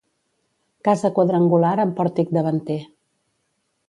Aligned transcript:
Casa 0.87 1.11
quadrangular 1.17 1.73
amb 1.83 1.93
pòrtic 1.99 2.31
davanter. 2.39 2.79